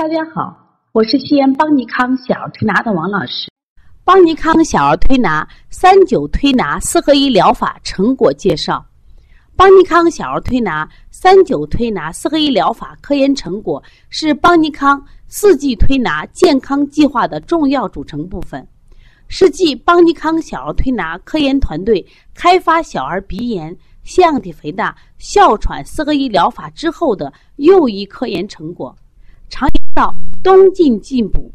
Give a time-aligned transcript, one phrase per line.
[0.00, 0.56] 大家好，
[0.92, 3.50] 我是西安邦尼康小儿推拿的王老师。
[4.02, 8.82] 邦尼康小儿推拿三九推拿四合一疗法成果介绍。
[9.56, 18.66] 邦尼康小儿推拿三九推拿四合一疗法科研成果是邦尼康四季推拿健康计划的重要组成部分，
[19.28, 28.96] 是继邦尼康小儿推拿科研团队开发小儿鼻炎、腺样体肥大、哮喘四合一疗法之后的又一科研成果。
[29.52, 31.52] 常到：“冬进进补，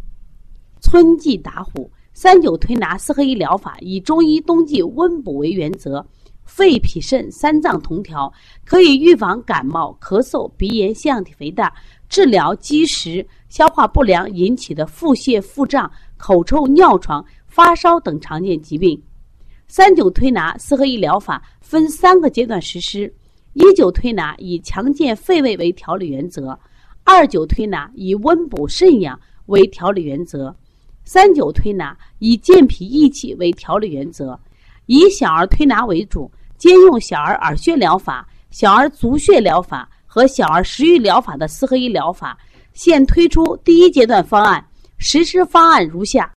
[0.81, 6.05] 春季打虎。”三九推拿四合一疗法以中医冬季温补为原则，
[6.45, 8.31] 肺脾肾三脏同调，
[8.63, 11.73] 可以预防感冒、咳嗽、鼻炎、腺样体肥大，
[12.07, 18.98] 治疗积食、消化不良引起的腹泻、腹胀、口臭、尿床、发烧等常见疾病。
[19.67, 23.13] 三九推拿四合一疗法分三个阶段实施：
[23.55, 26.57] 一九推拿以强健肺胃为调理原则。
[27.08, 30.55] 二九推拿以温补肾阳为调理原则，
[31.04, 34.40] 三九推拿以健脾益气为调理原则，
[34.88, 42.35] 以小儿推拿为主，兼用小儿耳穴疗法、小儿足穴疗法和小儿食欲疗法的四合一疗法。
[42.74, 44.66] 现推出第一阶段方案，
[44.98, 46.34] 实施方案如下：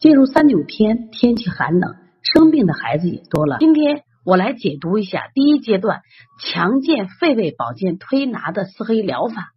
[0.00, 3.58] 进入三九天，天气寒冷，生病的孩子也多了。
[3.60, 6.00] 今天我来解读一下第一阶段
[6.42, 9.52] 强健肺胃保健推拿的四合一疗法。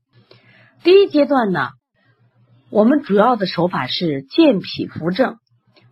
[0.84, 1.70] 第一阶段呢，
[2.70, 5.38] 我们主要的手法是健脾扶正，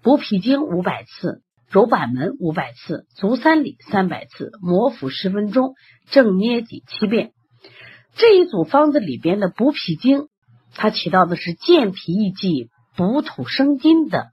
[0.02, 5.76] 补脾经五百次，揉板门五百次，足三里三百次，摩腹十分钟，
[6.10, 7.32] 正捏脊七遍。
[8.16, 10.28] 这一组方子里边的补脾经，
[10.76, 14.28] 它起到的是健脾益气、补土生金的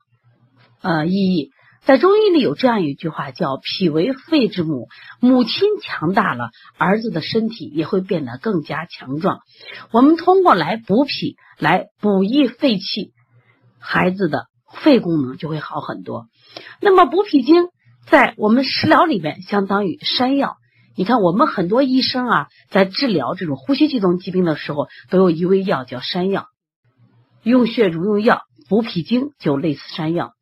[0.82, 1.52] 呃意义。
[1.88, 4.88] 在中医里有这样一句话，叫“脾为肺之母”，
[5.20, 9.40] 母亲强大了，儿子的身体也会变得更加强壮。
[9.90, 13.14] 我们通过来补脾，来补益肺气，
[13.78, 16.26] 孩子的肺功能就会好很多。
[16.82, 17.68] 那么补脾经
[18.06, 20.58] 在我们食疗里面相当于山药。
[20.94, 26.48] 你看，我们很多医生啊，在治疗这种呼吸系统疾病的时候，都有一味药叫山药，
[27.42, 30.34] 用血如用药，补脾经就类似山药。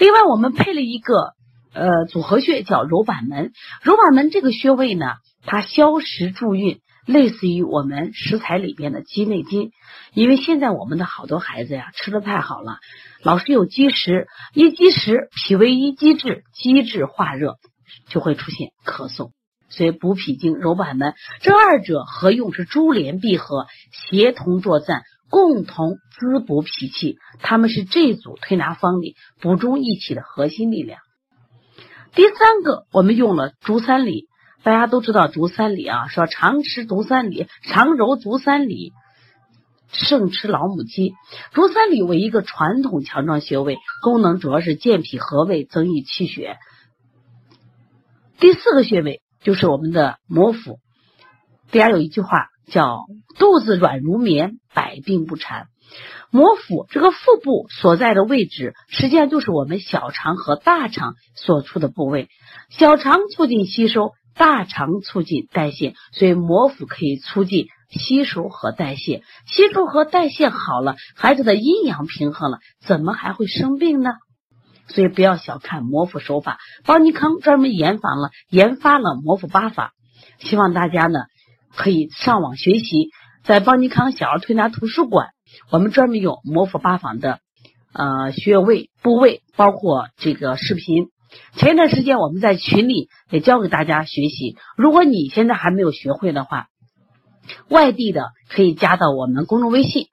[0.00, 1.34] 另外，我们配了一个
[1.74, 3.52] 呃组合穴，叫揉板门。
[3.82, 9.72] 揉板门这个穴位呢，它消食助运，类似于我们食材里边的鸡内金。
[10.14, 12.78] 因为现在我们的好多孩子呀，吃的太好了，
[13.22, 17.56] 老是有积食，一积食，脾胃一积滞，积滞化热，
[18.08, 19.32] 就会出现咳嗽。
[19.68, 21.12] 所以补脾经、揉板门
[21.42, 25.02] 这二者合用是珠联璧合，协同作战。
[25.30, 31.00] 共同滋补脾气，他们是这组推拿方里补中益气的核心力量。
[32.14, 34.26] 第三个，我们用了足三里，
[34.64, 38.92] 大家都知道足三里啊，说常吃足三里，常揉足三里，
[39.92, 41.14] 胜吃老母鸡。
[41.52, 46.58] 足三里为一个传统强壮穴位，功能主要是健脾和胃、增益气血。
[48.40, 50.80] 第四个穴位就是我们的摩腹，
[51.70, 52.49] 大家有一句话。
[52.66, 53.00] 叫
[53.38, 55.66] 肚子软如棉，百病不缠。
[56.30, 62.28] 摩腹这个腹部所在的位置，实际上就是我们小肠和大肠所处的部位。
[62.68, 69.24] 小肠促进吸收，大肠促进代谢，所以摩腹可以促进吸收和代谢。
[69.46, 74.12] 吸收和代谢好了，孩子的阴阳平衡了，怎么还会生病呢？
[74.86, 76.58] 所以不要小看摩腹手法。
[76.84, 79.92] 邦尼康专门研发了研发了摩腹八法，
[80.38, 81.18] 希望大家呢。
[81.74, 83.10] 可以上网学习，
[83.44, 85.28] 在邦尼康小儿推拿图书馆，
[85.70, 87.40] 我们专门有摩腹八法的
[87.92, 91.08] 呃穴位部位，包括这个视频。
[91.54, 94.56] 前一段时间我们在群里也教给大家学习。
[94.76, 96.66] 如果你现在还没有学会的话，
[97.68, 100.08] 外地的可以加到我们公众微信，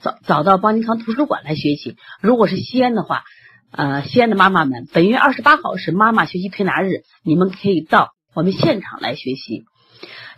[0.00, 1.96] 找找到邦尼康图书馆来学习。
[2.20, 3.22] 如果是西安的话，
[3.70, 9.64] 呃，西安的妈妈们，本月二十八号是妈妈学习推拿日，你们可以到我们现场来学习。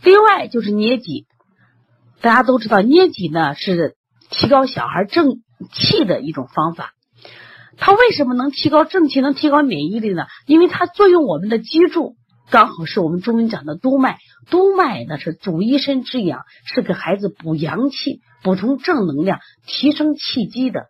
[0.02, 1.26] 另外就是捏脊，
[2.20, 3.96] 大家都知道捏脊呢是
[4.30, 5.40] 提高小孩正
[5.72, 6.92] 气的一种方法。
[7.76, 10.26] 它为什么能提高正气，能提高免疫力呢？
[10.46, 12.14] 因为它作用我们的脊柱，
[12.50, 14.18] 刚好是我们中医讲的督脉。
[14.50, 20.86] 督脉呢是主一身之阳，是给孩子补阳气、补充正能量、提升气机的。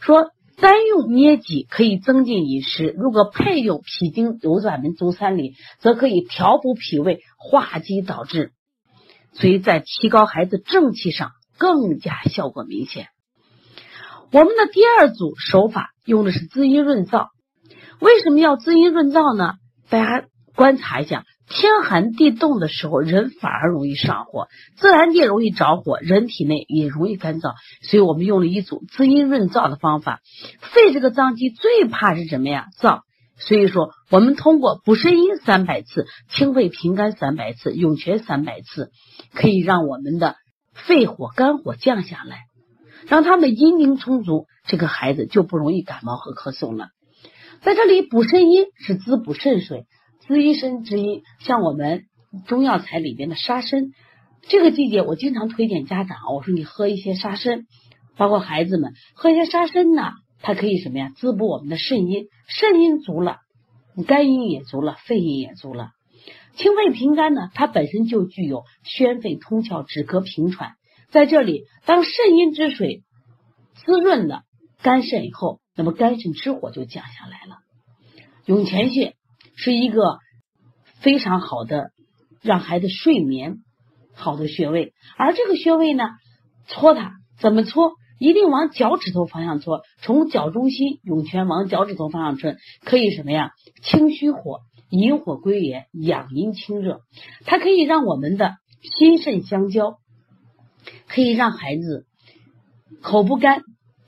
[0.00, 0.30] 说。
[0.56, 8.52] 单用捏脊可以增进饮食，如果配用脾经揉转门足三里，则可以调补脾胃、化积导滞，
[9.32, 13.08] 所以在提高孩子正气上更加效果明显。
[14.32, 17.28] 我们的第二组手法用的是滋阴润燥，
[18.00, 19.54] 为什么要滋阴润燥呢？
[19.88, 27.52] 大家观察一下，天寒地冻的时候，人反而容易上火，自然界容易着火，人体内也容易干燥。
[27.82, 30.20] 所以我们用了一组滋阴润燥的方法。
[30.60, 32.66] 肺这个脏器最怕是什么呀？
[32.80, 33.00] 燥。
[33.36, 38.90] 所以说，我们通过补肾阴三百次、清肺平肝三百次、涌泉三百次，
[39.34, 40.36] 可以让我们的
[40.72, 42.44] 肺火、肝火降下来，
[43.06, 46.88] 让他们的阴精充足，这个孩子就不容易感冒和咳嗽了。
[47.60, 49.84] 在这里补肾阴是滋补肾水。
[50.26, 52.04] 滋阴生之阴，像我们
[52.46, 53.92] 中药材里边的沙参，
[54.40, 57.66] 这个季节我经常推荐家长，我说你喝一些沙参，
[58.16, 61.12] 包括孩子们喝一些沙参呢，它可以什么呀？
[61.16, 63.40] 滋补我们的肾阴，肾阴足了，
[64.06, 65.90] 肝阴也足了，肺阴也足了。
[66.56, 70.72] 清肺平肝呢，它本身就具有宣肺通窍、止咳平喘。
[71.10, 73.02] 在这里，当肾阴之水
[73.74, 74.42] 滋润了
[74.80, 77.58] 肝肾以后，那么肝肾之火就降下来了。
[78.46, 79.13] 涌泉穴。
[79.56, 80.18] 是一个
[81.00, 81.90] 非常好的
[82.42, 83.58] 让孩子睡眠
[84.14, 86.04] 好的穴位，而这个穴位呢，
[86.66, 87.92] 搓它怎么搓？
[88.20, 92.54] 一定往脚趾头方向搓，从脚中心涌泉往脚趾头方向搓，
[92.84, 93.50] 可以什么呀？
[93.82, 97.00] 清虚火，引火归元，养阴清热。
[97.44, 99.98] 它可以让我们的心肾相交，
[101.08, 102.06] 可以让孩子
[103.02, 103.62] 口不干、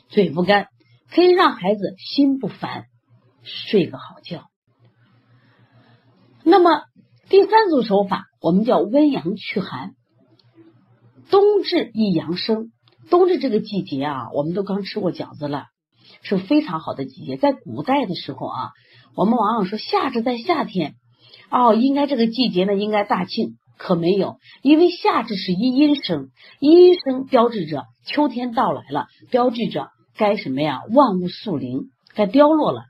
[0.08, 0.68] 嘴不干，
[1.10, 2.84] 可以让孩子心不烦，
[3.42, 4.44] 睡个好觉。
[6.48, 6.82] 那么
[7.28, 9.94] 第三组手法，我们叫温阳祛寒。
[11.28, 12.70] 冬至一阳生，
[13.10, 15.64] 冬至这个季节啊，我们都刚吃过饺子了，
[16.22, 17.36] 是非常好的季节。
[17.36, 18.70] 在古代的时候啊，
[19.16, 20.94] 我们往往说夏至在夏天，
[21.50, 26.28] 哦，应该这个季节呢应该大庆，可没有，因为夏至是一阴生，
[26.60, 30.82] 一阴生标志着秋天到来了，标志着该什么呀？
[30.94, 32.84] 万物肃灵，该凋落了。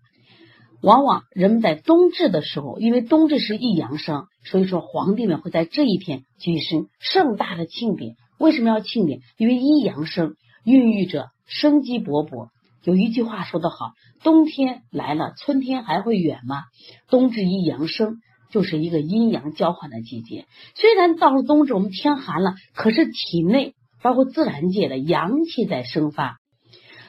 [0.82, 8.14] 往往人们在冬至的时候，因为冬至是一阳生，所以说皇帝们会在这一天举行盛大的庆典。
[8.38, 9.20] 为什么要庆典？
[9.38, 10.34] 因为一阳生
[10.64, 12.48] 孕育着生机勃勃。
[12.84, 13.92] 有一句话说得好
[14.22, 16.62] ：“冬天来了，春天还会远吗？”
[17.10, 18.18] 冬至一阳生
[18.52, 20.44] 就是一个阴阳交换的季节。
[20.76, 26.36] 虽然到了冬至，我们天寒了，可是体内包括自然界的阳气在生发。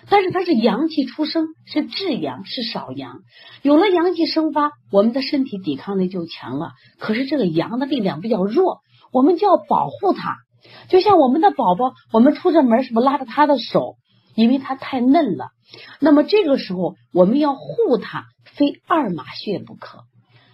[0.09, 3.19] 但是它是阳气出生，是至阳，是少阳。
[3.61, 6.71] 有了阳气生发，我们的身体抵抗力就强了。
[6.97, 8.79] 可是这个阳的力量比较弱，
[9.11, 10.37] 我们就要保护它。
[10.89, 13.95] 就像我们的宝宝，我们出着门是不是拉着他的手？
[14.35, 15.49] 因为他太嫩了。
[15.99, 18.25] 那么这个时候我们要护他，
[18.55, 20.03] 非二马穴不可。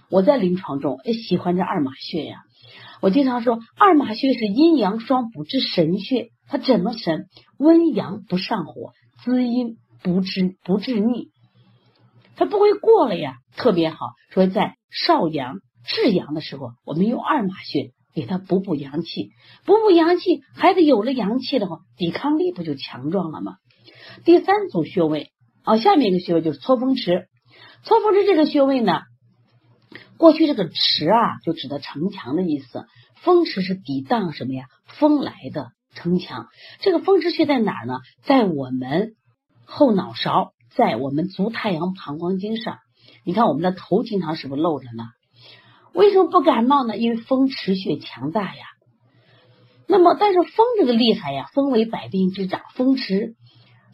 [0.09, 2.37] 我在临床中也喜欢这二马穴呀。
[3.01, 6.29] 我经常说，二马穴是阴阳双补之神穴。
[6.47, 7.25] 它怎么神？
[7.57, 8.91] 温阳不上火。
[9.23, 11.29] 滋阴不治不治腻，
[12.35, 13.97] 它不会过了呀，特别好。
[14.29, 19.31] 说在少阳至阳的时候，我们用二马穴给他补补阳气，
[19.65, 23.55] 补补阳气，孩子有了阳气的话，抵抗力不就强壮了吗？
[24.25, 25.31] 第三组穴位
[25.63, 27.27] 啊，下面一个穴位就是搓风池。
[27.83, 29.01] 搓风池这个穴位呢，
[30.17, 32.85] 过去这个池啊，就指的城墙的意思，
[33.21, 34.65] 风池是抵挡什么呀？
[34.99, 35.71] 风来的。
[35.95, 36.47] 城墙，
[36.81, 37.99] 这个风池穴在哪儿呢？
[38.23, 39.15] 在我们
[39.65, 42.77] 后脑勺，在我们足太阳膀胱经上。
[43.25, 45.03] 你看我们的头经常是不是露着呢？
[45.93, 46.97] 为什么不感冒呢？
[46.97, 48.65] 因为风池穴强大呀。
[49.87, 53.35] 那么，但是风这个厉害呀，风为百病之长，风池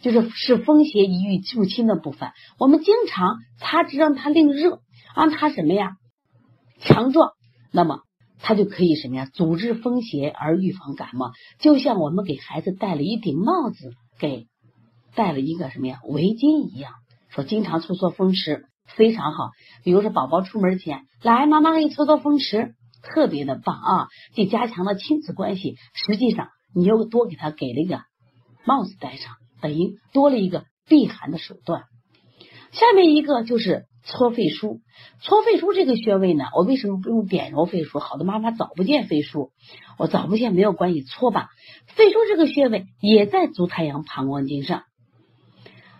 [0.02, 2.32] 就是是风邪一遇入侵的部分。
[2.58, 4.80] 我们经常擦之让它令热，
[5.16, 5.92] 让它什么呀
[6.80, 7.32] 强壮。
[7.72, 8.02] 那么。
[8.42, 9.26] 它就可以什么呀？
[9.34, 14.48] 阻止风邪而预防感冒，就像我们给孩子戴了一顶帽子，给
[15.14, 16.94] 戴了一个什么呀围巾一样。
[17.30, 18.66] 说经常搓搓风池
[18.96, 19.50] 非常好，
[19.84, 24.08] 比如说宝宝出门前，来妈妈给你搓搓风池，特别的棒啊！
[24.34, 28.02] 既加强了亲子关系，实际上你又多给他给了一个
[28.66, 31.84] 帽子戴上，等于多了一个避寒的手段。
[32.72, 33.86] 下面一个就是。
[34.10, 34.80] 搓肺腧，
[35.22, 38.00] 搓肺腧这个穴位呢，我为什么不用点揉肺腧？
[38.00, 39.52] 好多妈妈早不见肺腧，
[40.00, 41.50] 我早不见没有关系，搓吧。
[41.86, 44.82] 肺腧这个穴位也在足太阳膀胱经上。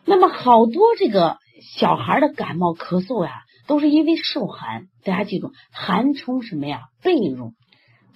[0.06, 1.38] 那么好多这个
[1.78, 4.88] 小孩的感冒咳嗽呀，都是因为受寒。
[5.04, 6.82] 大家记住，寒冲什么呀？
[7.04, 7.52] 被褥。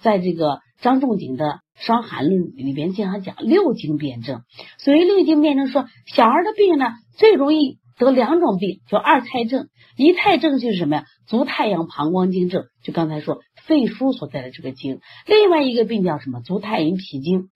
[0.00, 1.44] 在这个张仲景的
[1.76, 4.42] 《伤寒论》里边经常讲六经辩证，
[4.78, 6.86] 所谓六经辩证说，小孩的病呢
[7.16, 7.78] 最容易。
[7.96, 9.68] 得两种病，叫二太症。
[9.96, 11.04] 一太症就是什么呀？
[11.26, 15.00] 足太阳膀胱经症，就刚才说肺腧所在的这个经。
[15.26, 16.40] 另外一个病叫什么？
[16.40, 17.48] 足太阴脾经。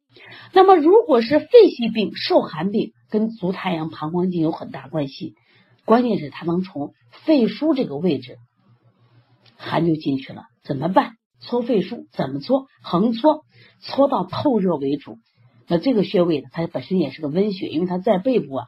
[0.53, 5.35] 那么如果是肺系病、受寒病，跟足太阳膀胱经有很大关系。
[5.85, 6.93] 关键是它能从
[7.25, 8.37] 肺腧这个位置
[9.57, 11.13] 寒就进去了，怎么办？
[11.41, 12.67] 搓肺腧怎么搓？
[12.83, 13.45] 横搓，
[13.81, 15.19] 搓到透热为主。
[15.69, 18.67] 那这个穴位，它本身也是个温穴，因为它在背部啊，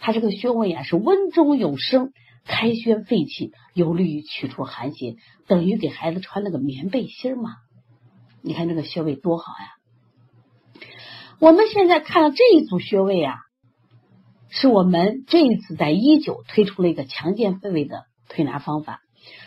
[0.00, 2.12] 它这个穴位啊是温中有生，
[2.44, 5.16] 开宣肺气，有利于取出寒邪，
[5.46, 7.50] 等于给孩子穿了个棉背心嘛。
[8.42, 10.86] 你看这个穴位多好呀！
[11.38, 13.36] 我们现在看到这一组穴位啊，
[14.50, 19.00] 是我们这一次在一九推出了一个强健肺胃的推拿方法。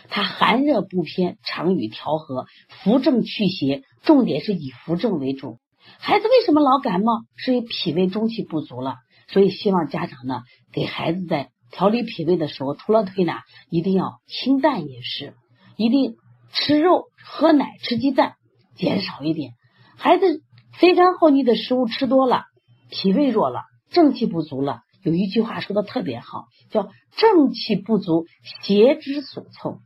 [0.08, 5.58] 它寒热不偏，常与调和，扶正祛邪，重点是以扶正为主。
[5.98, 7.22] 孩子为什么老感冒？
[7.36, 8.96] 是因为脾胃中气不足了。
[9.28, 15.34] 所以希望家长呢，给孩子在调理脾胃的时候，除了推拿，一定要清淡饮食，
[15.76, 16.14] 一定
[16.52, 18.34] 吃肉、喝奶、吃鸡蛋，
[18.76, 19.52] 减少一点。
[19.96, 20.42] 孩子
[20.78, 22.44] 肥甘厚腻的食物吃多了，
[22.90, 24.82] 脾胃弱了，正气不足了。
[25.02, 28.26] 有一句话说的特别好，叫“正气不足，
[28.64, 29.80] 邪之所凑；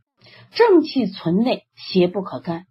[0.53, 2.65] 正气存内，邪不可干”。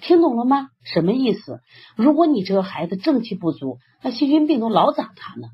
[0.00, 0.68] 听懂了吗？
[0.84, 1.60] 什么意思？
[1.96, 5.48] 如果你这个孩子正气不足，那细菌病毒老长他呢。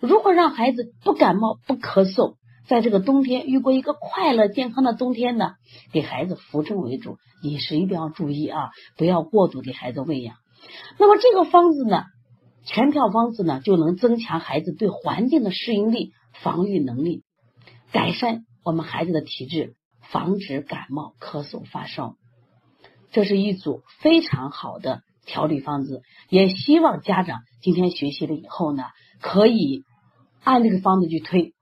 [0.00, 5.52] 如何让孩子不感冒、不咳嗽，在这个冬天遇过一个快乐健康的冬天呢？
[5.92, 10.36] 给孩子扶正为主，饮食一定要注意啊，不要过度给孩子喂养。
[10.98, 12.04] 那么这个方子呢？
[12.64, 17.24] 全票方子呢，就能增强孩子对环境的适应力、防御能力，
[17.90, 22.16] 改善我们孩子的体质，防止感冒、咳嗽、发烧。
[23.10, 28.84] 这是一组非常好的调理方子，也希望家长今天学习了以后呢，
[29.20, 29.84] 可以
[30.42, 31.54] 按这个方子去推。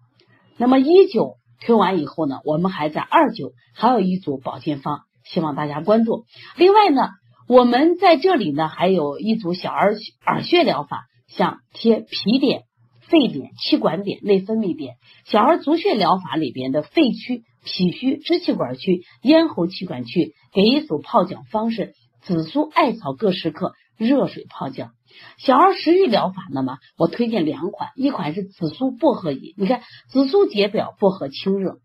[0.56, 6.24] 那么一九推完以后呢，我们还在二九还有一组保健方，希望大家关注。
[6.56, 7.08] 另外呢。
[7.50, 12.64] 我们在这里呢，还有一组小儿耳穴疗法，像贴皮点、
[13.08, 24.90] 肺点、气管点、内分泌点；小儿足穴疗法里边的肺区、脾虚、支气管区、咽喉气管区，给一组泡脚方式：紫苏、艾草各十克，热水泡脚。
[25.38, 31.78] 小儿食欲疗法，那么我推荐两款，一款是紫苏薄荷饮，你看紫苏解表，薄荷清热。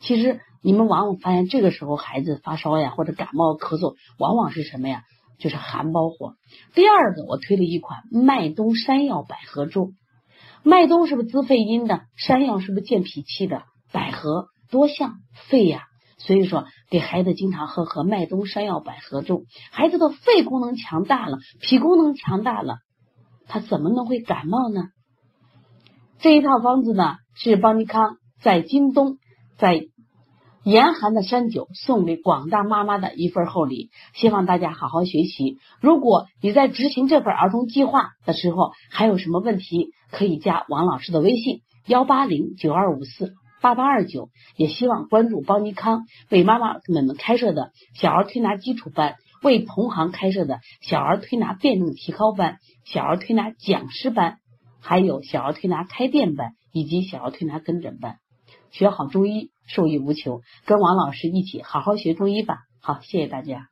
[0.00, 5.02] 其实你们往往发现，这个时候孩子发烧呀，或者感冒咳嗽，往往是什么呀？
[5.38, 6.34] 就是寒包火。
[6.74, 9.92] 第二个，我推了一款麦冬山药百合粥。
[10.62, 12.02] 麦冬是不是滋肺阴的？
[12.16, 13.62] 山药是不是健脾气的？
[13.92, 15.14] 百合多像
[15.48, 15.84] 肺呀，
[16.18, 19.44] 所以说给孩子经常喝喝麦冬山药百合粥。
[19.70, 22.78] 孩子的肺功能强大了，脾功能强大了，
[23.46, 24.88] 他怎么能会感冒呢？
[26.18, 29.18] 这一套方子呢，是邦尼康在京东。
[29.56, 29.88] 在
[30.68, 35.56] 严寒的山酒送给广大妈妈的一份厚礼，希望大家好好学习。
[35.80, 43.32] 如果你在执行这份儿童计划的时候还有什么问题，可以加王老师的微信幺八零九二五四
[43.62, 44.28] 八八二九。
[44.56, 54.36] 也希望关注邦尼康为妈妈们们开设的小儿推拿基础班，为同行开设的小儿推拿辩证提高班、小儿推拿讲师班，
[54.82, 58.18] 还有小儿推拿开店班以及小儿推拿跟诊班。
[58.70, 60.42] 学好中医，受益无穷。
[60.66, 62.58] 跟王老师一起好好学中医吧。
[62.80, 63.68] 好，谢谢大家。